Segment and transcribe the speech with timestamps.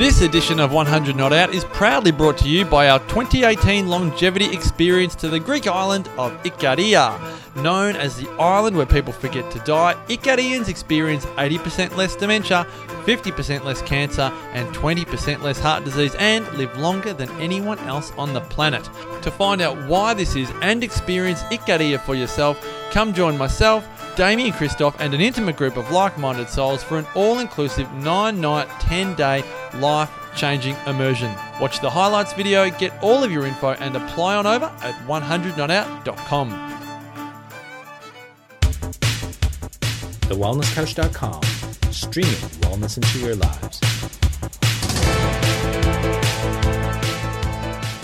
[0.00, 4.46] This edition of 100 Not Out is proudly brought to you by our 2018 longevity
[4.46, 7.20] experience to the Greek island of Ikaria.
[7.56, 12.66] Known as the island where people forget to die, Ikarians experience 80% less dementia,
[13.04, 18.32] 50% less cancer, and 20% less heart disease and live longer than anyone else on
[18.32, 18.88] the planet.
[19.20, 22.58] To find out why this is and experience Ikaria for yourself,
[22.90, 23.86] come join myself,
[24.16, 28.40] Damien Kristof, and an intimate group of like minded souls for an all inclusive 9
[28.40, 31.34] night, 10 day life changing immersion.
[31.60, 36.50] Watch the highlights video, get all of your info, and apply on over at 100notout.com.
[40.22, 41.42] TheWellnessCouch.com,
[41.92, 43.80] streaming wellness into your lives.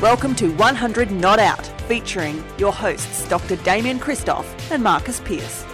[0.03, 3.57] Welcome to 100 Not Out, featuring your hosts Dr.
[3.57, 5.66] Damien Kristof and Marcus Pearce.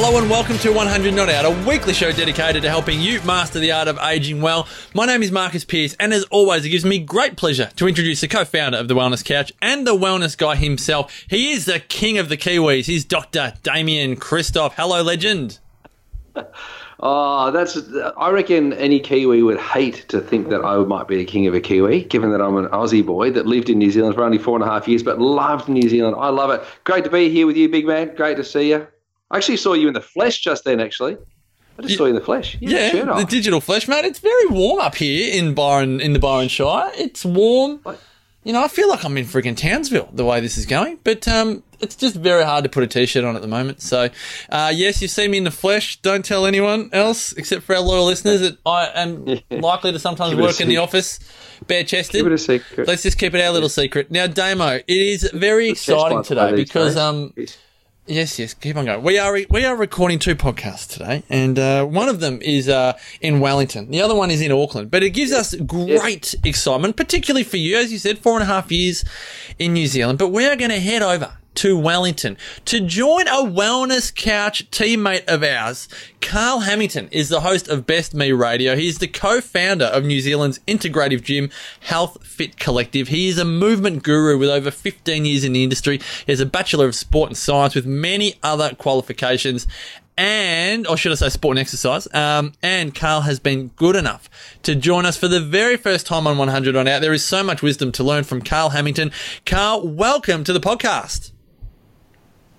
[0.00, 3.58] Hello and welcome to 100 Not Out, a weekly show dedicated to helping you master
[3.58, 4.68] the art of aging well.
[4.94, 8.20] My name is Marcus Pearce, and as always, it gives me great pleasure to introduce
[8.20, 11.24] the co-founder of the Wellness Couch and the wellness guy himself.
[11.26, 12.84] He is the king of the Kiwis.
[12.84, 13.54] He's Dr.
[13.64, 14.74] Damien Kristof.
[14.74, 15.58] Hello, legend.
[17.00, 17.78] Oh, that's.
[18.16, 21.54] I reckon any Kiwi would hate to think that I might be the king of
[21.54, 24.38] a Kiwi, given that I'm an Aussie boy that lived in New Zealand for only
[24.38, 26.16] four and a half years, but loved New Zealand.
[26.18, 26.60] I love it.
[26.82, 28.16] Great to be here with you, big man.
[28.16, 28.88] Great to see you.
[29.30, 30.80] I actually saw you in the flesh just then.
[30.80, 31.16] Actually,
[31.78, 32.56] I just saw you in the flesh.
[32.60, 34.04] You shirt Yeah, the digital flesh, mate.
[34.04, 36.90] It's very warm up here in Byron, in the Byron Shire.
[36.96, 37.80] It's warm.
[37.82, 38.00] What?
[38.44, 41.28] You know, I feel like I'm in freaking Townsville the way this is going, but
[41.28, 43.82] um, it's just very hard to put a t-shirt on at the moment.
[43.82, 44.08] So,
[44.48, 46.00] uh, yes, you've seen me in the flesh.
[46.00, 50.30] Don't tell anyone else except for our loyal listeners that I am likely to sometimes
[50.30, 51.18] Keep work in the office
[51.66, 52.20] bare chested.
[52.20, 52.88] Keep it a secret.
[52.88, 54.10] Let's just keep it our little secret.
[54.10, 57.34] Now, Damo, it is very exciting today because um,
[58.08, 58.54] Yes, yes.
[58.54, 59.02] Keep on going.
[59.02, 62.96] We are we are recording two podcasts today, and uh, one of them is uh,
[63.20, 63.90] in Wellington.
[63.90, 64.90] The other one is in Auckland.
[64.90, 68.46] But it gives us great excitement, particularly for you, as you said, four and a
[68.46, 69.04] half years
[69.58, 70.18] in New Zealand.
[70.18, 72.36] But we are going to head over to Wellington
[72.66, 75.88] to join a wellness couch teammate of ours.
[76.20, 78.76] Carl Hamilton is the host of Best Me Radio.
[78.76, 83.08] He's the co-founder of New Zealand's integrative gym Health Fit Collective.
[83.08, 85.98] He is a movement guru with over 15 years in the industry.
[86.26, 89.66] He has a Bachelor of Sport and Science with many other qualifications.
[90.16, 92.06] And, or should I say sport and exercise?
[92.14, 94.30] Um, and Carl has been good enough
[94.62, 97.00] to join us for the very first time on 100 on Out.
[97.00, 99.10] There is so much wisdom to learn from Carl Hamilton.
[99.44, 101.32] Carl, welcome to the podcast.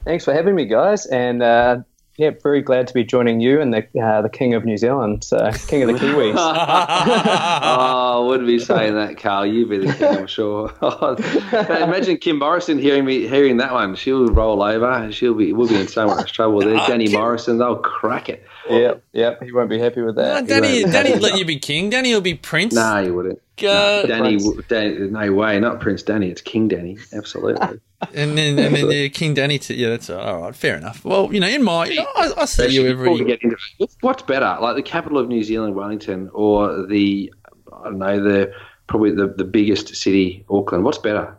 [0.05, 1.81] Thanks for having me, guys, and uh,
[2.19, 5.25] yeah, very glad to be joining you and the uh, the King of New Zealand,
[5.31, 6.33] uh, King of the Kiwis.
[6.37, 9.45] oh, I wouldn't be saying that, Carl.
[9.45, 10.73] You'd be the king, I'm sure.
[10.81, 13.95] Imagine Kim Morrison hearing me hearing that one.
[13.95, 15.09] She'll roll over.
[15.13, 16.75] She'll be we'll be in so much trouble there.
[16.87, 18.45] Danny Morrison, they'll crack it.
[18.69, 20.45] yep, yep, he won't be happy with that.
[20.45, 21.89] Danny, Danny let you be king.
[21.89, 22.73] Danny will be prince.
[22.73, 23.41] No, you wouldn't.
[23.63, 24.67] Uh, Danny, Prince.
[24.67, 26.29] Danny, no way, not Prince Danny.
[26.29, 26.97] It's King Danny.
[27.13, 27.79] Absolutely.
[28.13, 29.59] And then, and then yeah, King Danny.
[29.59, 30.55] T- yeah, that's all right.
[30.55, 31.03] Fair enough.
[31.03, 33.13] Well, you know, in my, you know, I, I see you every.
[33.25, 37.33] get into it, what's better, like the capital of New Zealand, Wellington, or the
[37.73, 38.53] I don't know the
[38.87, 40.85] probably the, the biggest city, Auckland?
[40.85, 41.35] What's better?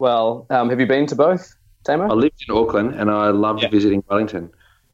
[0.00, 2.10] Well, um, have you been to both, Damo?
[2.10, 3.68] I lived in Auckland and I loved Yeah.
[3.68, 4.50] visiting Wellington.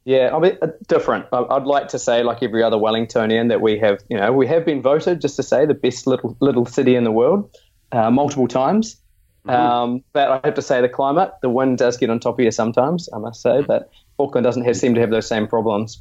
[0.09, 1.27] Yeah, I mean, uh, different.
[1.35, 4.65] I'd like to say, like every other Wellingtonian, that we have, you know, we have
[4.65, 7.55] been voted, just to say, the best little little city in the world,
[7.93, 8.99] uh, multiple times.
[9.45, 12.45] Um, but I have to say, the climate, the wind does get on top of
[12.47, 13.11] you sometimes.
[13.15, 16.01] I must say, but Auckland doesn't have, seem to have those same problems.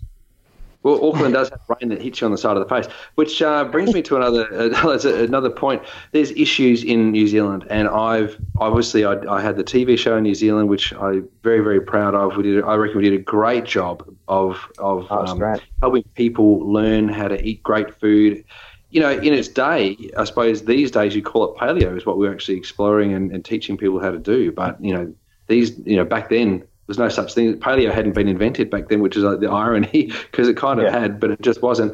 [0.84, 3.42] Well, Auckland does have rain that hits you on the side of the face, which
[3.42, 5.84] uh, brings me to another uh, another point.
[6.12, 10.24] There's issues in New Zealand, and I've obviously I, I had the TV show in
[10.24, 12.38] New Zealand, which I'm very very proud of.
[12.38, 16.60] We did I reckon we did a great job of of Oh, um, helping people
[16.60, 18.44] learn how to eat great food.
[18.90, 22.18] You know, in its day, I suppose these days you call it paleo is what
[22.18, 24.52] we're actually exploring and, and teaching people how to do.
[24.52, 25.14] But you know,
[25.48, 27.60] these you know back then there's no such thing.
[27.60, 30.86] Paleo hadn't been invented back then, which is like the irony because it kind of
[30.86, 31.00] Yeah.
[31.00, 31.94] had, but it just wasn't.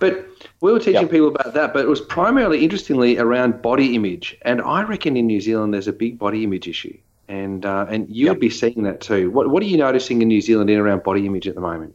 [0.00, 0.26] But
[0.60, 1.10] we were teaching Yep.
[1.10, 4.36] people about that, but it was primarily, interestingly, around body image.
[4.42, 6.96] And I reckon in New Zealand there's a big body image issue,
[7.28, 9.30] and uh, and you would be seeing that too.
[9.30, 11.94] What what are you noticing in New Zealand in around body image at the moment?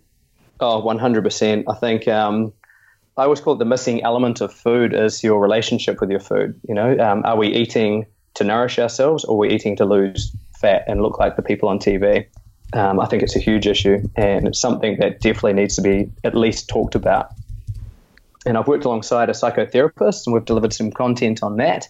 [0.59, 1.65] Oh, 100%.
[1.67, 2.51] I think um,
[3.17, 6.59] I always call it the missing element of food is your relationship with your food.
[6.67, 8.05] You know, um, are we eating
[8.35, 11.69] to nourish ourselves or are we eating to lose fat and look like the people
[11.69, 12.25] on TV?
[12.73, 16.11] Um, I think it's a huge issue and it's something that definitely needs to be
[16.23, 17.31] at least talked about.
[18.45, 21.87] And I've worked alongside a psychotherapist and we've delivered some content on that.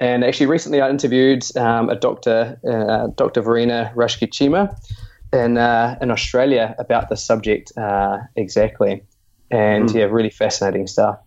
[0.00, 3.42] And actually, recently I interviewed um, a doctor, uh, Dr.
[3.42, 4.76] Verena Rashkichima,
[5.34, 9.02] in uh, in Australia about the subject uh, exactly,
[9.50, 9.94] and mm.
[9.94, 11.18] yeah, really fascinating stuff.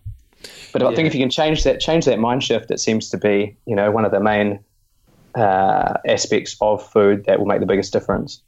[0.72, 3.18] But I think if you can change that change that mind shift, it seems to
[3.18, 4.60] be you know one of the main
[5.34, 8.42] uh, aspects of food that will make the biggest difference.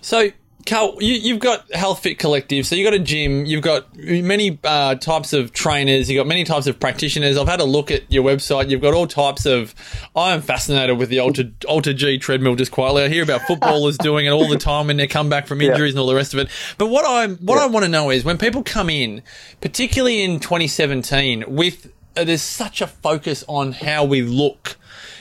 [0.00, 0.30] So
[0.66, 4.58] Carl, you, have got Health Fit Collective, so you've got a gym, you've got many
[4.64, 7.38] uh, types of trainers, you've got many types of practitioners.
[7.38, 8.68] I've had a look at your website.
[8.68, 9.74] You've got all types of.
[10.16, 12.56] I am fascinated with the Ultra AlterG treadmill.
[12.56, 15.46] Just quietly, I hear about footballers doing it all the time when they come back
[15.46, 15.88] from injuries yeah.
[15.90, 16.48] and all the rest of it.
[16.78, 17.62] But what I'm, what yeah.
[17.62, 19.22] I want to know is when people come in,
[19.60, 24.76] particularly in 2017, with uh, there's such a focus on how we look.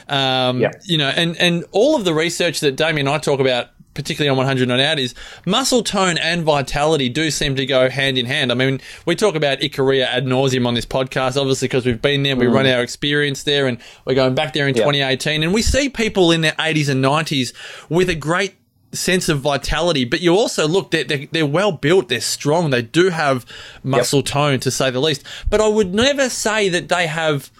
[0.08, 0.72] Um, yeah.
[0.84, 4.30] You know, and, and all of the research that Damien and I talk about particularly
[4.30, 5.16] on 100 not out, is
[5.46, 8.52] muscle tone and vitality do seem to go hand in hand.
[8.52, 12.22] I mean, we talk about Ikaria ad nauseum on this podcast, obviously, because we've been
[12.22, 12.54] there, we mm.
[12.54, 16.32] run our experience there, and we're going back there in 2018, and we see people
[16.32, 17.54] in their 80s and 90s
[17.90, 18.56] with a great
[18.92, 22.82] sense of vitality, but you also look, they're, they're, they're, well built, they're strong, they
[22.82, 23.46] do have
[23.84, 24.26] muscle yep.
[24.26, 25.24] tone to say the least.
[25.50, 27.52] But I would never say that they have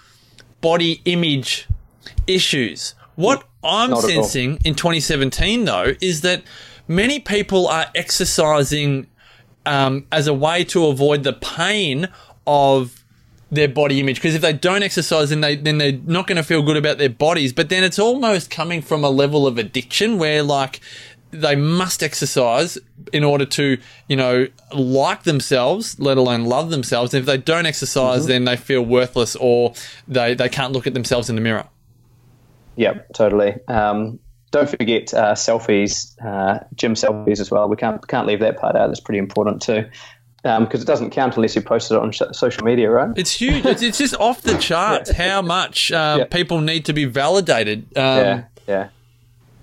[0.62, 1.68] body image
[2.28, 2.96] issues.
[3.16, 6.44] What I'm Not sensing in 2017, though, is that
[6.88, 9.08] many people are exercising
[9.66, 12.10] um, as a way to avoid the pain
[12.46, 13.04] of
[13.52, 14.18] their body image.
[14.18, 16.98] Because if they don't exercise, then they then they're not going to feel good about
[16.98, 17.54] their bodies.
[17.54, 20.82] But then it's almost coming from a level of addiction where like
[21.32, 22.78] they must exercise
[23.12, 23.78] in order to,
[24.08, 27.14] you know, like themselves, let alone love themselves.
[27.14, 28.30] And if they don't exercise, mm-hmm.
[28.30, 29.74] then they feel worthless or
[30.08, 31.68] they, they can't look at themselves in the mirror.
[32.76, 33.56] Yeah, totally.
[33.68, 34.20] Um,
[34.52, 37.68] don't forget uh, selfies, uh, gym selfies as well.
[37.68, 38.88] We can't can't leave that part out.
[38.88, 39.86] That's pretty important too,
[40.44, 43.10] because um, it doesn't count unless you post it on sh- social media, right?
[43.18, 43.66] It's huge.
[43.66, 45.30] it's, it's just off the charts yeah.
[45.32, 46.26] how much uh, yeah.
[46.26, 47.80] people need to be validated.
[47.98, 48.90] Um, yeah, yeah.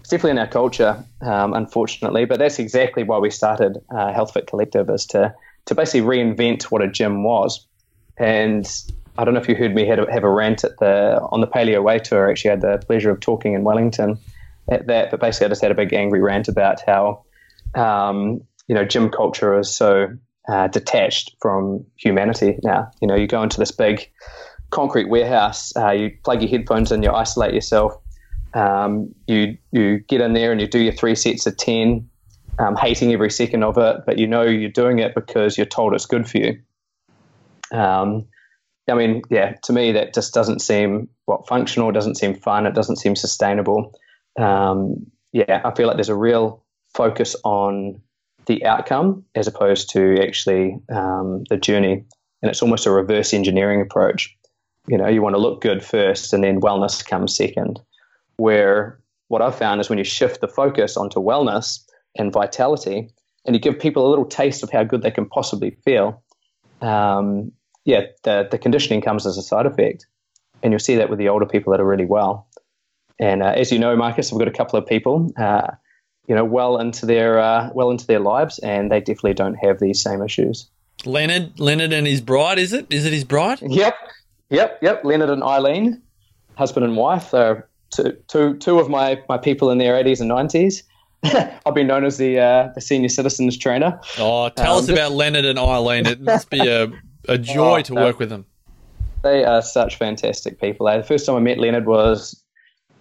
[0.00, 2.24] It's definitely in our culture, um, unfortunately.
[2.26, 5.34] But that's exactly why we started uh, Health Fit Collective, is to
[5.66, 7.66] to basically reinvent what a gym was,
[8.18, 8.66] and
[9.18, 11.40] I don't know if you heard me have a, have a rant at the on
[11.40, 12.28] the Paleo Way tour.
[12.28, 14.18] I actually had the pleasure of talking in Wellington
[14.70, 17.24] at that, but basically I just had a big angry rant about how
[17.74, 20.08] um, you know gym culture is so
[20.48, 22.90] uh, detached from humanity now.
[23.00, 24.10] You know, you go into this big
[24.70, 27.92] concrete warehouse, uh, you plug your headphones in, you isolate yourself,
[28.54, 32.08] um, you you get in there and you do your three sets of ten,
[32.58, 35.94] um, hating every second of it, but you know you're doing it because you're told
[35.94, 36.58] it's good for you.
[37.72, 38.26] Um,
[38.88, 41.92] I mean, yeah, to me that just doesn't seem what functional.
[41.92, 42.66] Doesn't seem fun.
[42.66, 43.98] It doesn't seem sustainable.
[44.38, 46.64] Um, yeah, I feel like there's a real
[46.94, 48.00] focus on
[48.46, 52.04] the outcome as opposed to actually um, the journey,
[52.42, 54.36] and it's almost a reverse engineering approach.
[54.88, 57.80] You know, you want to look good first, and then wellness comes second.
[58.36, 61.84] Where what I've found is when you shift the focus onto wellness
[62.18, 63.10] and vitality,
[63.46, 66.22] and you give people a little taste of how good they can possibly feel,
[66.80, 67.52] um,
[67.84, 70.06] yeah, the, the conditioning comes as a side effect.
[70.62, 72.46] And you'll see that with the older people that are really well.
[73.18, 75.72] And uh, as you know, Marcus, we've got a couple of people, uh,
[76.26, 79.80] you know, well into their uh, well into their lives, and they definitely don't have
[79.80, 80.68] these same issues.
[81.04, 82.92] Leonard, Leonard and his bride, is it?
[82.92, 83.58] Is it his bride?
[83.60, 83.94] Yep,
[84.50, 85.04] yep, yep.
[85.04, 86.00] Leonard and Eileen,
[86.54, 90.30] husband and wife, are two, two, two of my, my people in their 80s and
[90.30, 90.82] 90s.
[91.66, 94.00] I've been known as the uh, the senior citizens trainer.
[94.18, 96.06] Oh, tell um, us about Leonard and Eileen.
[96.06, 96.90] It must be a
[97.28, 98.46] a joy oh, to work with them.
[99.22, 100.86] They are such fantastic people.
[100.86, 102.42] The first time I met Leonard was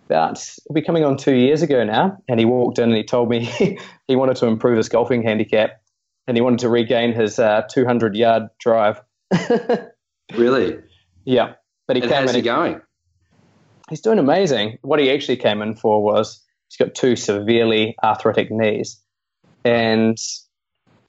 [0.05, 3.03] about it'll be coming on two years ago now, and he walked in and he
[3.03, 3.45] told me
[4.07, 5.81] he wanted to improve his golfing handicap
[6.27, 9.01] and he wanted to regain his uh, 200 yard drive.
[10.33, 10.79] really?
[11.25, 11.53] Yeah,
[11.87, 12.35] but he and came how's in.
[12.35, 12.81] he going?
[13.89, 14.77] He's doing amazing.
[14.81, 19.01] What he actually came in for was he's got two severely arthritic knees,
[19.65, 20.17] and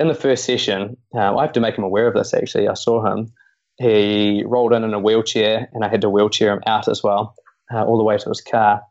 [0.03, 2.69] in the first session, uh, I have to make him aware of this actually.
[2.69, 3.33] I saw him.
[3.79, 7.35] He rolled in in a wheelchair, and I had to wheelchair him out as well,
[7.73, 8.83] uh, all the way to his car.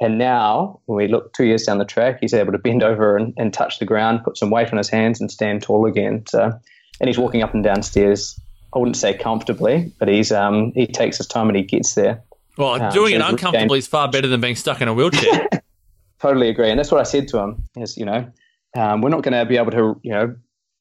[0.00, 3.16] And now, when we look two years down the track, he's able to bend over
[3.16, 6.24] and, and touch the ground, put some weight on his hands, and stand tall again.
[6.28, 6.52] So,
[7.00, 8.38] and he's walking up and down stairs.
[8.74, 12.22] I wouldn't say comfortably, but he's um, he takes his time and he gets there.
[12.58, 15.48] Well, um, doing so it uncomfortably is far better than being stuck in a wheelchair.
[16.20, 17.64] totally agree, and that's what I said to him.
[17.76, 18.30] Is you know,
[18.76, 20.34] um, we're not going to be able to you know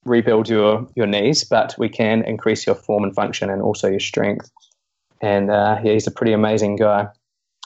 [0.06, 4.00] rebuild your your knees, but we can increase your form and function and also your
[4.00, 4.52] strength.
[5.22, 7.08] And uh, yeah, he's a pretty amazing guy.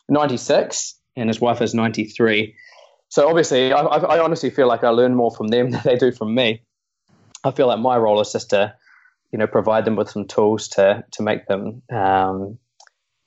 [0.10, 2.56] 96, and his wife is 93.
[3.10, 6.12] So obviously, I, I honestly feel like I learn more from them than they do
[6.12, 6.62] from me.
[7.44, 8.74] I feel like my role is just to,
[9.32, 12.60] you know, provide them with some tools to to make them, um,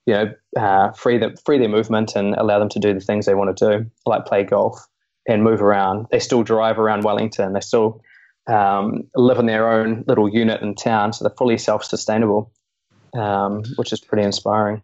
[0.07, 3.26] you know, uh, free them free their movement and allow them to do the things
[3.26, 4.87] they want to do, like play golf.
[5.29, 6.07] and move around.
[6.11, 7.52] They still drive around Wellington.
[7.52, 8.02] They still
[8.47, 12.53] um, live in their own little unit in town, so they're fully self-sustainable,
[13.15, 14.83] um, which is pretty inspiring.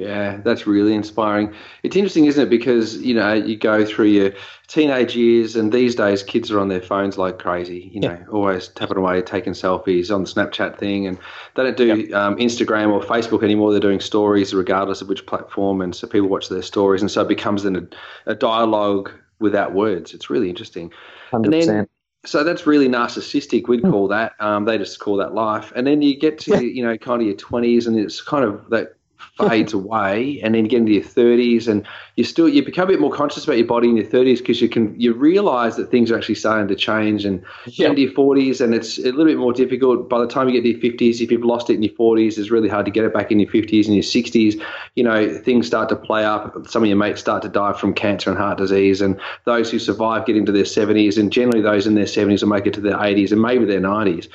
[0.00, 1.52] Yeah, that's really inspiring.
[1.82, 2.48] It's interesting, isn't it?
[2.48, 4.32] Because you know you go through your
[4.66, 7.90] teenage years, and these days kids are on their phones like crazy.
[7.92, 8.26] You know, yeah.
[8.32, 11.18] always tapping away, taking selfies on the Snapchat thing, and
[11.54, 12.14] they don't do yep.
[12.14, 13.72] um, Instagram or Facebook anymore.
[13.72, 17.20] They're doing stories, regardless of which platform, and so people watch their stories, and so
[17.20, 17.90] it becomes an,
[18.24, 20.14] a dialogue without words.
[20.14, 20.90] It's really interesting.
[21.32, 21.44] 100%.
[21.44, 21.88] And then
[22.24, 23.68] so that's really narcissistic.
[23.68, 24.32] We'd call that.
[24.40, 25.72] Um, they just call that life.
[25.74, 28.68] And then you get to you know kind of your twenties, and it's kind of
[28.70, 28.94] that
[29.36, 31.86] fades away, and then you get into your 30s, and
[32.16, 34.60] you still you become a bit more conscious about your body in your 30s because
[34.60, 37.42] you can you realize that things are actually starting to change, and
[37.78, 40.08] into your 40s, and it's a little bit more difficult.
[40.08, 42.38] By the time you get to your 50s, if you've lost it in your 40s,
[42.38, 44.62] it's really hard to get it back in your 50s and your 60s.
[44.94, 46.66] You know, things start to play up.
[46.68, 49.78] Some of your mates start to die from cancer and heart disease, and those who
[49.78, 52.80] survive get into their 70s, and generally those in their 70s will make it to
[52.80, 54.28] their 80s and maybe their 90s.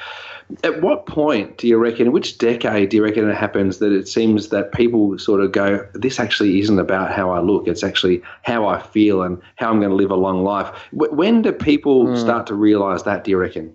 [0.63, 4.07] At what point do you reckon, which decade do you reckon it happens that it
[4.07, 8.21] seems that people sort of go, this actually isn't about how I look, it's actually
[8.43, 10.67] how I feel and how I'm going to live a long life?
[10.91, 12.17] When do people mm.
[12.17, 13.73] start to realize that, do you reckon?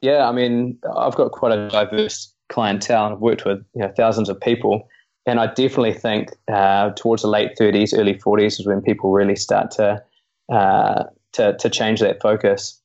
[0.00, 3.06] Yeah, I mean, I've got quite a diverse clientele.
[3.06, 4.88] and I've worked with you know, thousands of people.
[5.26, 9.36] And I definitely think uh, towards the late 30s, early 40s is when people really
[9.36, 10.02] start to,
[10.48, 12.77] uh, to, to change that focus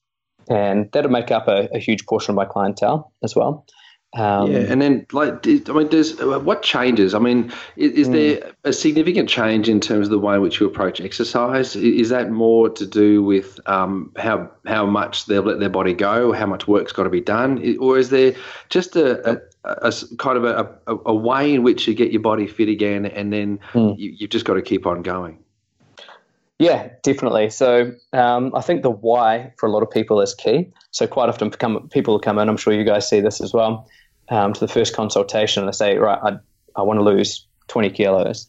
[0.49, 3.65] and that'll make up a, a huge portion of my clientele as well.
[4.15, 7.15] Um, yeah, and then like, I mean, does what changes?
[7.15, 8.11] I mean, is, is mm.
[8.11, 11.75] there a significant change in terms of the way in which you approach exercise?
[11.75, 16.31] Is that more to do with um, how how much they'll let their body go,
[16.31, 18.35] how much work's got to be done, or is there
[18.69, 22.45] just a, a, a kind of a, a, way in which you get your body
[22.45, 23.97] fit again, and then mm.
[23.97, 25.43] you, you've just got to keep on going?
[26.59, 27.49] Yeah, definitely.
[27.49, 30.71] So um, I think the why for a lot of people is key.
[30.91, 33.89] So quite often come, people come in, I'm sure you guys see this as well,
[34.29, 36.37] um, to the first consultation and they say, right, I,
[36.75, 38.47] I want to lose 20 kilos.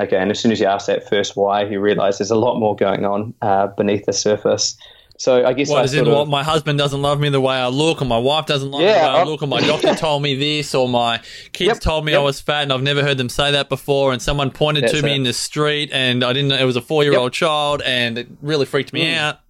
[0.00, 2.58] Okay, and as soon as you ask that first why, you realize there's a lot
[2.58, 4.76] more going on uh, beneath the surface.
[5.18, 6.06] So I guess what is it?
[6.06, 8.80] What my husband doesn't love me the way I look, or my wife doesn't love
[8.80, 11.18] yeah, me the way I look, or my doctor told me this, or my
[11.52, 12.20] kids yep, told me yep.
[12.20, 14.12] I was fat, and I've never heard them say that before.
[14.12, 15.16] And someone pointed That's to me it.
[15.16, 17.38] in the street, and I didn't know it was a four-year-old yep.
[17.38, 19.16] child, and it really freaked me mm.
[19.16, 19.40] out.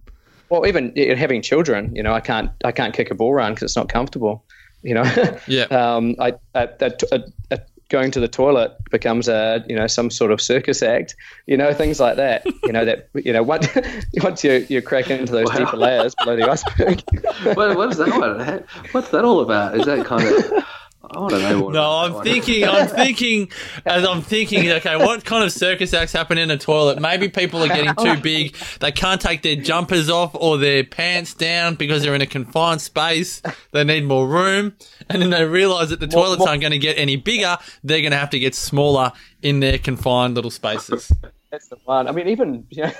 [0.49, 3.63] Well, even having children, you know, I can't I can't kick a ball around because
[3.63, 4.43] it's not comfortable.
[4.83, 5.03] You know,
[5.47, 5.63] yeah.
[5.71, 7.59] um, I, I, a, a,
[7.89, 11.73] going to the toilet becomes a you know some sort of circus act you know
[11.73, 13.67] things like that you know that you know once,
[14.23, 15.59] once you you crack into those wow.
[15.59, 17.01] deeper layers below the iceberg
[17.55, 18.65] what, what is that about?
[18.93, 20.65] what's that all about is that kind of
[21.11, 22.63] I want to know No, I'm thinking.
[22.63, 23.49] I'm thinking
[23.85, 24.69] as I'm thinking.
[24.69, 26.99] Okay, what kind of circus acts happen in a toilet?
[26.99, 28.55] Maybe people are getting too big.
[28.79, 32.81] They can't take their jumpers off or their pants down because they're in a confined
[32.81, 33.41] space.
[33.71, 34.75] They need more room,
[35.09, 37.57] and then they realise that the toilets aren't going to get any bigger.
[37.83, 41.11] They're going to have to get smaller in their confined little spaces.
[41.51, 42.07] That's the one.
[42.07, 42.91] I mean, even you know,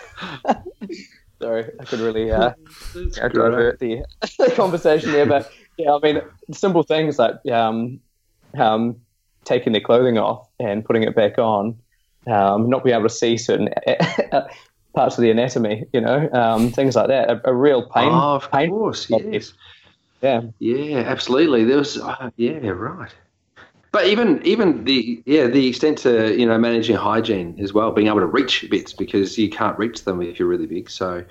[1.43, 2.53] sorry, I could really uh,
[2.93, 4.05] divert the,
[4.39, 6.21] the conversation there, but yeah, I mean,
[6.53, 7.99] simple things like um,
[8.57, 8.95] um,
[9.43, 11.77] taking their clothing off and putting it back on,
[12.27, 13.69] um, not being able to see certain
[14.95, 17.29] parts of the anatomy, you know, um, things like that.
[17.29, 18.09] A, a real pain.
[18.13, 19.53] Oh, of pain course, yes.
[20.21, 20.43] Yeah.
[20.59, 21.65] Yeah, absolutely.
[21.65, 23.13] There was, uh, yeah, right.
[23.93, 28.07] But even even the yeah the extent to you know managing hygiene as well, being
[28.07, 30.89] able to reach bits because you can't reach them if you're really big.
[30.89, 31.23] So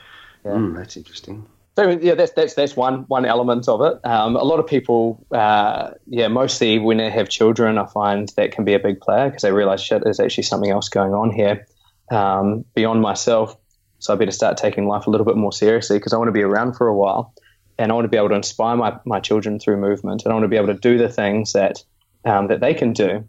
[0.44, 0.50] yeah.
[0.52, 1.44] mm, that's interesting.
[1.74, 3.98] So yeah, that's that's that's one one element of it.
[4.06, 8.52] Um, a lot of people, uh, yeah, mostly when they have children, I find that
[8.52, 11.32] can be a big player because they realize shit, there's actually something else going on
[11.32, 11.66] here
[12.12, 13.56] um, beyond myself.
[13.98, 16.32] So I better start taking life a little bit more seriously because I want to
[16.32, 17.34] be around for a while,
[17.76, 20.34] and I want to be able to inspire my, my children through movement, and I
[20.34, 21.82] want to be able to do the things that
[22.24, 23.28] um, that they can do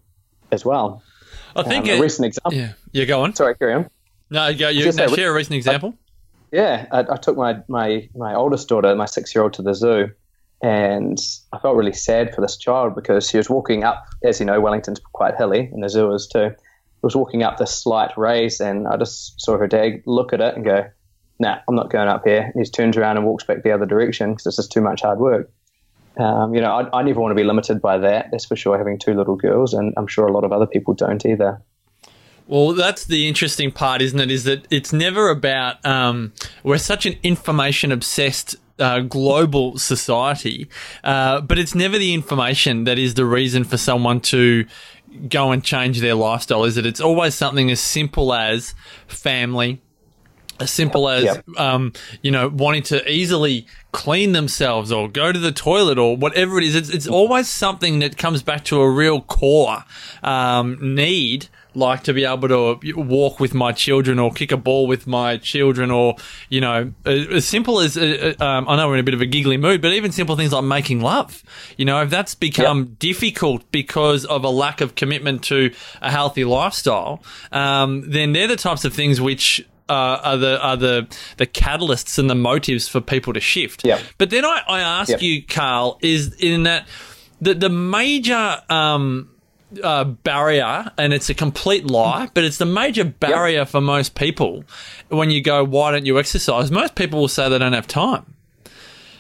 [0.52, 1.04] as well.
[1.56, 2.54] I think um, a recent example.
[2.54, 3.36] Yeah, yeah, go on.
[3.36, 3.90] Sorry, carry on.
[4.30, 4.70] No, go.
[4.70, 5.94] You, no, share a recent example.
[6.52, 9.74] Yeah, I, I took my, my, my oldest daughter, my six year old, to the
[9.74, 10.12] zoo.
[10.62, 11.20] And
[11.52, 14.62] I felt really sad for this child because she was walking up, as you know,
[14.62, 16.56] Wellington's quite hilly, and the zoo is too.
[17.02, 20.56] Was walking up this slight raise, and I just saw her dad look at it
[20.56, 20.86] and go,
[21.38, 23.86] "Nah, I'm not going up here." And he turns around and walks back the other
[23.86, 25.52] direction because it's just too much hard work.
[26.18, 28.28] Um, you know, I, I never want to be limited by that.
[28.32, 28.78] That's for sure.
[28.78, 31.62] Having two little girls, and I'm sure a lot of other people don't either.
[32.48, 34.30] Well, that's the interesting part, isn't it?
[34.30, 40.68] Is that it's never about um, we're such an information obsessed uh, global society,
[41.04, 44.66] uh, but it's never the information that is the reason for someone to
[45.30, 46.64] go and change their lifestyle.
[46.64, 46.86] Is it?
[46.86, 48.76] It's always something as simple as
[49.08, 49.82] family,
[50.60, 51.48] as simple as yep.
[51.58, 56.58] um, you know wanting to easily clean themselves or go to the toilet or whatever
[56.58, 56.76] it is.
[56.76, 59.86] It's, it's always something that comes back to a real core
[60.24, 64.86] um, need like to be able to walk with my children or kick a ball
[64.86, 66.16] with my children or
[66.50, 69.22] you know as simple as uh, uh, um, I know we're in a bit of
[69.22, 71.44] a giggly mood but even simple things like making love
[71.78, 73.00] you know if that's become yep.
[73.00, 78.56] difficult because of a lack of commitment to a healthy lifestyle um, then they're the
[78.56, 81.08] types of things which uh, are the are the
[81.38, 83.86] the catalysts and the motives for people to shift.
[83.86, 84.02] Yep.
[84.18, 85.22] But then I, I ask yep.
[85.22, 86.88] you, Carl, is in that
[87.40, 89.30] the the major um,
[89.82, 93.70] uh, barrier, and it's a complete lie, but it's the major barrier yep.
[93.70, 94.64] for most people
[95.10, 96.72] when you go, why don't you exercise?
[96.72, 98.33] Most people will say they don't have time.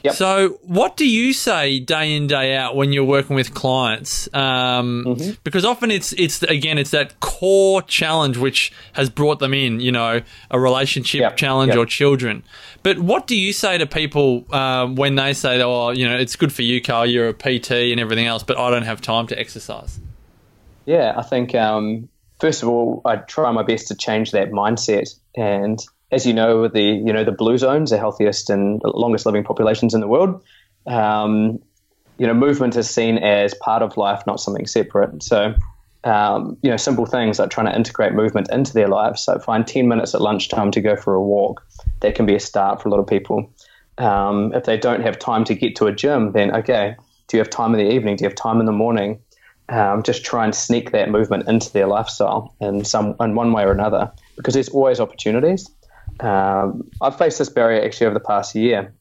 [0.04, 0.16] Yep.
[0.16, 4.28] So, what do you say day in day out when you're working with clients?
[4.34, 5.32] Um, mm-hmm.
[5.46, 9.80] Because often it's it's again it's that core challenge which has brought them in.
[9.80, 11.38] You know, a relationship yep.
[11.38, 11.78] challenge yep.
[11.78, 12.44] or children.
[12.84, 16.36] But what do you say to people um, when they say, "Oh, you know, it's
[16.36, 17.06] good for you, Carl.
[17.06, 20.02] You're a PT and everything else, but I don't have time to exercise."
[20.86, 22.10] Yeah, I think um,
[22.42, 25.80] first of all, I try my best to change that mindset and
[26.13, 29.93] as you know, the you know the blue zones, the healthiest and longest living populations
[29.93, 30.43] in the world.
[30.86, 31.60] Um,
[32.17, 35.24] you know, movement is seen as part of life, not something separate.
[35.24, 35.55] So,
[36.03, 39.24] um, you know, simple things like trying to integrate movement into their lives.
[39.24, 41.65] So, find 10 minutes at lunchtime to go for a walk.
[42.01, 43.51] That can be a start for a lot of people.
[43.98, 46.96] Um, if they don't have time to get to a gym, then okay,
[47.27, 48.15] do you have time in the evening?
[48.17, 49.20] Do you have time in the morning?
[49.70, 53.63] Um, just try and sneak that movement into their lifestyle in some in one way
[53.63, 55.70] or another, because there's always opportunities.
[56.20, 58.93] Um, I've faced this barrier actually over the past year,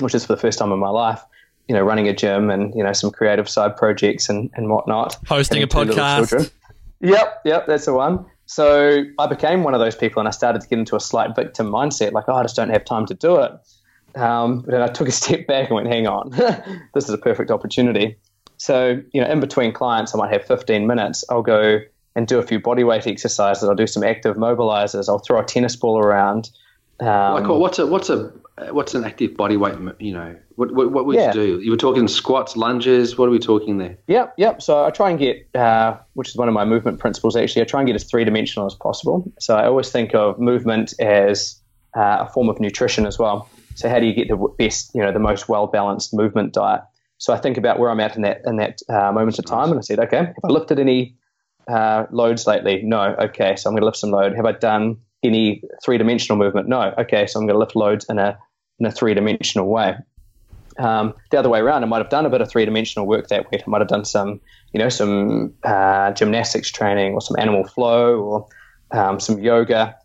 [0.00, 1.22] which is for the first time in my life.
[1.68, 5.16] You know, running a gym and you know some creative side projects and, and whatnot.
[5.26, 6.50] Hosting a podcast.
[7.00, 8.24] Yep, yep, that's the one.
[8.46, 11.36] So I became one of those people, and I started to get into a slight
[11.36, 13.52] victim mindset, like, oh, I just don't have time to do it.
[14.14, 16.30] Um, but then I took a step back and went, hang on,
[16.94, 18.16] this is a perfect opportunity.
[18.56, 21.24] So, you know, in between clients, I might have 15 minutes.
[21.28, 21.80] I'll go
[22.18, 23.62] and do a few body weight exercises.
[23.62, 25.08] I'll do some active mobilizers.
[25.08, 26.50] I'll throw a tennis ball around.
[26.98, 28.32] Um, like what's a what's a
[28.72, 29.74] what's an active body weight?
[30.00, 31.28] You know, what what, what would yeah.
[31.28, 31.60] you do?
[31.60, 33.16] You were talking squats, lunges.
[33.16, 33.96] What are we talking there?
[34.08, 34.60] Yep, yep.
[34.60, 37.36] So I try and get, uh, which is one of my movement principles.
[37.36, 39.32] Actually, I try and get as three dimensional as possible.
[39.38, 41.60] So I always think of movement as
[41.96, 43.48] uh, a form of nutrition as well.
[43.76, 46.80] So how do you get the best, you know, the most well balanced movement diet?
[47.18, 49.70] So I think about where I'm at in that in that uh, moment of time,
[49.70, 51.14] and I said, okay, have I lifted any
[51.68, 52.82] uh, loads lately?
[52.82, 53.14] No.
[53.18, 54.34] Okay, so I'm going to lift some load.
[54.34, 56.68] Have I done any three dimensional movement?
[56.68, 56.94] No.
[56.98, 58.38] Okay, so I'm going to lift loads in a
[58.78, 59.96] in a three dimensional way.
[60.78, 63.28] Um, the other way around, I might have done a bit of three dimensional work
[63.28, 63.62] that week.
[63.66, 64.40] I might have done some,
[64.72, 68.46] you know, some uh, gymnastics training or some animal flow or
[68.92, 69.96] um, some yoga.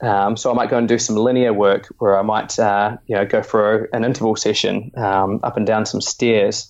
[0.00, 3.14] Um, so I might go and do some linear work where I might, uh, you
[3.14, 6.68] know, go for an interval session um, up and down some stairs.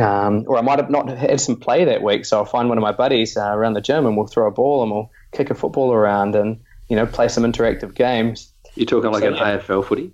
[0.00, 2.78] Um, or I might have not had some play that week, so I'll find one
[2.78, 5.50] of my buddies uh, around the gym and we'll throw a ball and we'll kick
[5.50, 8.52] a football around and you know play some interactive games.
[8.74, 9.58] You're talking like so, an yeah.
[9.58, 10.12] AFL footy?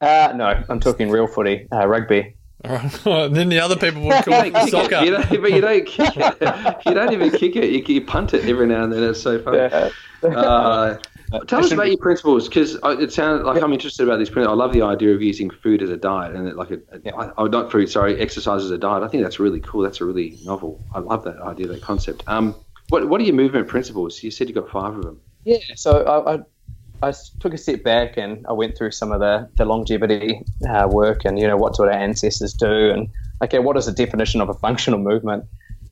[0.00, 2.34] Uh, no, I'm talking real footy, uh, rugby.
[2.64, 5.04] then the other people would call it soccer.
[5.04, 6.76] You don't, but you don't kick it.
[6.86, 7.70] You don't even kick it.
[7.70, 9.02] You, you punt it every now and then.
[9.02, 9.58] It's so funny.
[9.58, 9.90] Yeah.
[10.22, 10.98] Uh,
[11.46, 14.58] Tell us about your principles, because it sounds like I'm interested about these principles.
[14.58, 17.14] I love the idea of using food as a diet, and like a, yeah.
[17.16, 19.02] I, oh, not food, sorry, exercise as a diet.
[19.02, 19.82] I think that's really cool.
[19.82, 20.80] That's a really novel.
[20.94, 22.24] I love that idea, that concept.
[22.26, 22.54] Um,
[22.88, 24.22] what what are your movement principles?
[24.22, 25.20] You said you got five of them.
[25.44, 29.20] Yeah, so I, I, I took a step back and I went through some of
[29.20, 33.08] the the longevity uh, work, and you know what do our ancestors do, and
[33.42, 35.44] okay, what is the definition of a functional movement?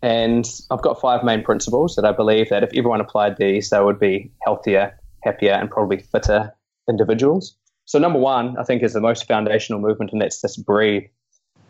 [0.02, 3.80] And I've got five main principles that I believe that if everyone applied these, they
[3.80, 6.52] would be healthier, happier and probably fitter
[6.88, 7.56] individuals.
[7.84, 11.04] So number one, I think, is the most foundational movement, and that's just breathe.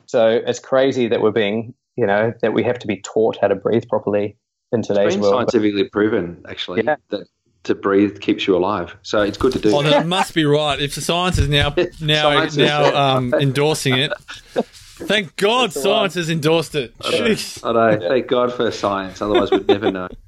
[0.07, 3.49] So it's crazy that we're being, you know, that we have to be taught how
[3.49, 4.37] to breathe properly
[4.73, 5.51] in today's it's world.
[5.51, 6.97] Scientifically proven, actually, yeah.
[7.11, 7.27] that
[7.65, 8.97] to breathe keeps you alive.
[9.03, 9.75] So it's good to do.
[9.75, 10.81] Oh, that must be right.
[10.81, 14.13] If the science is now now now um, endorsing it.
[14.55, 16.95] Thank God, science has endorsed it.
[17.01, 17.37] I know.
[17.65, 18.09] I know.
[18.09, 19.21] Thank God for science.
[19.21, 20.09] Otherwise, we'd never know.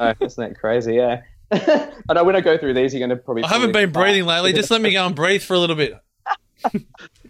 [0.00, 0.94] Oh, isn't that crazy?
[0.94, 1.22] Yeah.
[2.08, 3.44] I know when I go through these, you're going to probably.
[3.44, 4.52] I haven't been breathing lately.
[4.52, 5.94] Just let me go and breathe for a little bit.
[6.72, 6.80] no,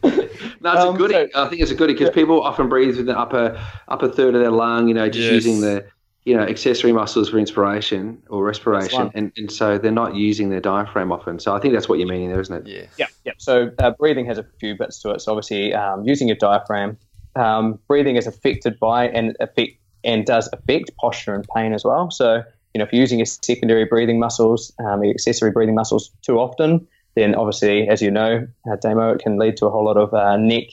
[0.03, 1.31] it's um, a goodie.
[1.33, 2.15] So, I think it's a goodie because yeah.
[2.15, 4.89] people often breathe with the upper upper third of their lung.
[4.89, 5.33] You know, just yes.
[5.33, 5.87] using the
[6.25, 10.61] you know accessory muscles for inspiration or respiration, and, and so they're not using their
[10.61, 11.41] diaphragm often.
[11.41, 12.71] So I think that's what you're meaning there, isn't it?
[12.71, 13.33] Yeah, yeah, yeah.
[13.39, 15.21] So uh, breathing has a few bits to it.
[15.21, 16.97] So obviously, um, using your diaphragm,
[17.35, 22.11] um, breathing is affected by and affect and does affect posture and pain as well.
[22.11, 22.43] So
[22.75, 26.39] you know, if you're using your secondary breathing muscles, um, your accessory breathing muscles too
[26.39, 29.97] often, then obviously, as you know, uh, Damo, it can lead to a whole lot
[29.97, 30.65] of uh, neck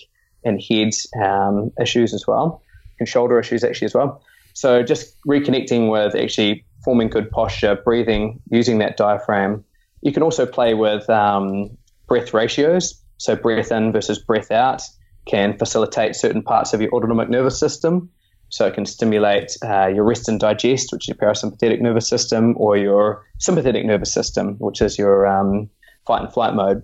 [0.46, 2.62] and head um, issues as well,
[3.00, 4.22] and shoulder issues actually as well.
[4.54, 9.66] So just reconnecting with actually forming good posture, breathing, using that diaphragm.
[10.02, 13.02] You can also play with um, breath ratios.
[13.18, 14.82] So breath in versus breath out
[15.26, 18.10] can facilitate certain parts of your autonomic nervous system.
[18.50, 22.56] So it can stimulate uh, your rest and digest, which is your parasympathetic nervous system,
[22.58, 25.70] or your sympathetic nervous system, which is your um,
[26.06, 26.84] fight and flight mode.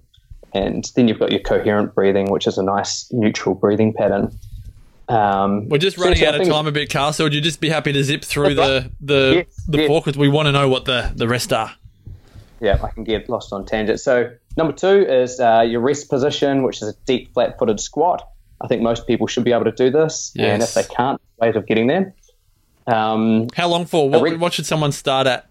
[0.54, 4.32] And then you've got your coherent breathing, which is a nice neutral breathing pattern.
[5.08, 7.14] Um, We're just running so out of time a bit, Carl.
[7.14, 10.04] So would you just be happy to zip through the the yes, the yes.
[10.04, 11.72] because we want to know what the the rest are.
[12.62, 14.00] Yeah, I can get lost on tangent.
[14.00, 18.28] So number two is uh, your rest position, which is a deep flat-footed squat.
[18.62, 20.54] I think most people should be able to do this, yes.
[20.54, 22.14] and if they can't, ways of getting there.
[22.88, 24.10] Um, How long for?
[24.10, 25.48] What, what should someone start at?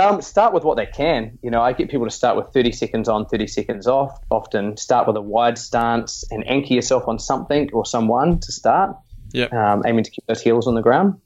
[0.00, 1.38] Um, start with what they can.
[1.42, 4.16] You know, I get people to start with 30 seconds on, 30 seconds off.
[4.30, 8.96] Often start with a wide stance and anchor yourself on something or someone to start.
[9.32, 9.46] Yeah.
[9.46, 11.20] Um, aiming to keep those heels on the ground.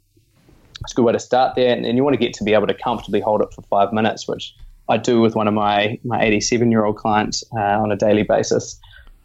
[0.80, 1.76] It's a good way to start there.
[1.76, 3.92] And, and you want to get to be able to comfortably hold it for five
[3.92, 4.54] minutes, which
[4.88, 8.22] I do with one of my, my 87 year old clients uh, on a daily
[8.22, 8.80] basis.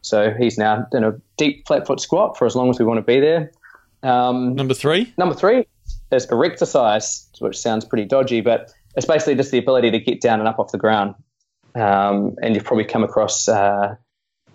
[0.07, 2.97] So he's now in a deep flat foot squat for as long as we want
[2.97, 3.51] to be there.
[4.03, 5.13] Um, number three?
[5.17, 5.65] Number three
[6.11, 10.39] is erectorcise, which sounds pretty dodgy, but it's basically just the ability to get down
[10.39, 11.15] and up off the ground.
[11.75, 13.95] Um, and you've probably come across uh,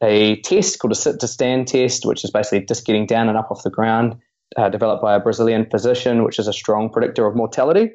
[0.02, 3.38] a test called a sit to stand test, which is basically just getting down and
[3.38, 4.16] up off the ground,
[4.56, 7.90] uh, developed by a Brazilian physician, which is a strong predictor of mortality.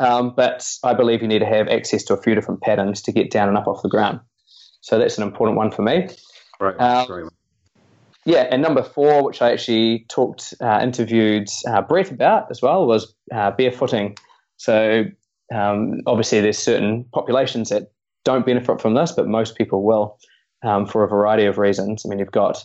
[0.00, 3.12] Um, but I believe you need to have access to a few different patterns to
[3.12, 4.20] get down and up off the ground.
[4.80, 6.08] So that's an important one for me.
[6.60, 6.78] Right.
[6.80, 7.30] Um,
[8.24, 12.86] yeah, and number four, which I actually talked, uh, interviewed uh, Brett about as well,
[12.86, 14.18] was uh, barefooting.
[14.56, 15.04] So
[15.54, 17.92] um, obviously, there's certain populations that
[18.24, 20.18] don't benefit from this, but most people will
[20.62, 22.04] um, for a variety of reasons.
[22.04, 22.62] I mean, you've got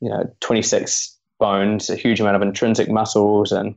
[0.00, 3.74] you know 26 bones, a huge amount of intrinsic muscles, and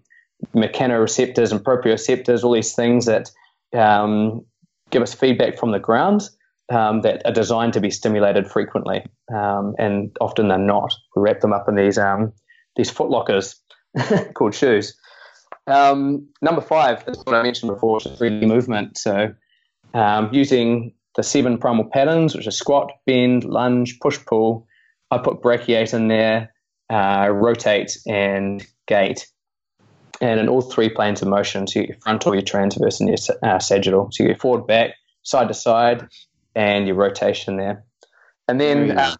[0.55, 3.29] mechanoreceptors and proprioceptors, all these things that
[3.75, 4.45] um,
[4.89, 6.29] give us feedback from the ground
[6.69, 10.93] um, that are designed to be stimulated frequently, um, and often they're not.
[11.15, 12.33] We wrap them up in these um,
[12.75, 13.59] these foot lockers
[14.33, 14.97] called shoes.
[15.67, 18.97] Um, number five is what I mentioned before, is 3D movement.
[18.97, 19.33] So
[19.93, 24.67] um, using the seven primal patterns, which are squat, bend, lunge, push, pull.
[25.11, 26.53] I put brachiate in there,
[26.89, 29.27] uh, rotate, and gait.
[30.19, 33.59] And in all three planes of motion, so your frontal, your transverse, and your uh,
[33.59, 34.09] sagittal.
[34.11, 36.07] So you get forward, back, side to side,
[36.57, 37.83] and your rotation there.
[38.47, 39.15] And then, uh,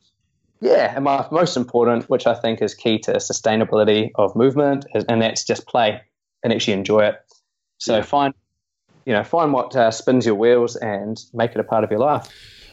[0.59, 5.05] yeah, and my most important, which I think is key to sustainability of movement, is,
[5.05, 6.01] and that's just play
[6.43, 7.15] and actually enjoy it.
[7.77, 8.01] So yeah.
[8.01, 8.33] find,
[9.05, 11.99] you know, find what uh, spins your wheels and make it a part of your
[11.99, 12.27] life.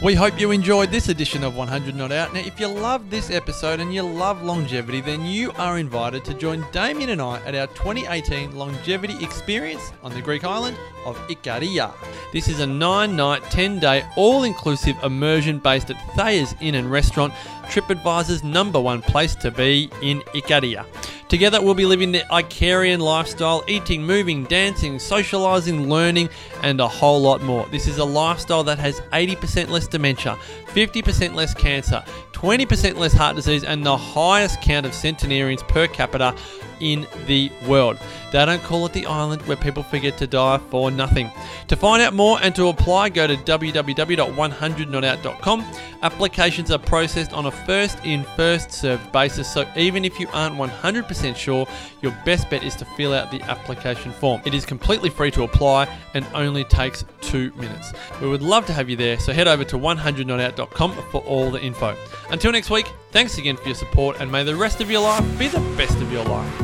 [0.03, 2.33] We hope you enjoyed this edition of 100 Not Out.
[2.33, 6.33] Now, if you love this episode and you love longevity, then you are invited to
[6.33, 11.93] join Damien and I at our 2018 longevity experience on the Greek island of Ikaria.
[12.33, 16.91] This is a nine night, 10 day, all inclusive immersion based at Thea's Inn and
[16.91, 17.31] Restaurant,
[17.67, 20.85] TripAdvisor's number one place to be in Ikaria.
[21.34, 26.30] Together, we'll be living the Icarian lifestyle, eating, moving, dancing, socializing, learning,
[26.62, 27.65] and a whole lot more.
[27.72, 32.06] This is a lifestyle that has 80% less dementia, 50% less cancer,
[32.43, 36.36] 20% less heart disease, and the highest count of centenarians per capita
[36.82, 37.97] in the world.
[38.34, 41.32] They don't call it the island where people forget to die for nothing.
[41.69, 45.65] To find out more and to apply, go to www.100notout.com.
[46.01, 50.56] Applications are processed on a first in, first served basis, so even if you aren't
[50.56, 51.65] 100% sure,
[52.01, 54.41] your best bet is to fill out the application form.
[54.45, 57.93] It is completely free to apply and only takes two minutes.
[58.19, 61.62] We would love to have you there, so head over to 100notout.com for all the
[61.62, 61.95] info.
[62.34, 65.24] Until next week, thanks again for your support, and may the rest of your life
[65.38, 66.63] be the best of your life.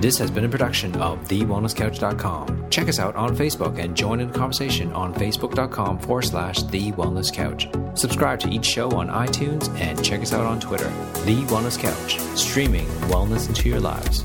[0.00, 2.70] This has been a production of TheWellnessCouch.com.
[2.70, 6.92] Check us out on Facebook and join in the conversation on Facebook.com forward slash The
[6.92, 7.68] Wellness Couch.
[7.92, 10.88] Subscribe to each show on iTunes and check us out on Twitter.
[11.26, 14.24] The Wellness Couch, streaming wellness into your lives.